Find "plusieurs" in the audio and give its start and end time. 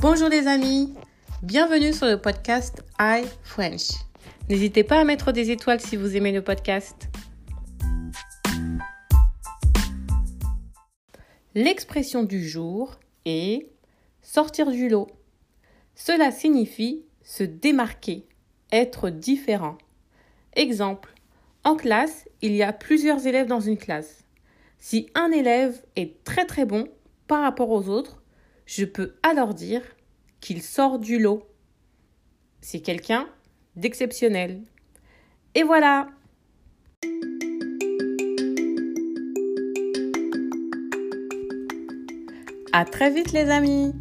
22.72-23.26